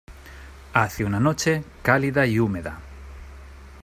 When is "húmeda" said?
2.39-2.79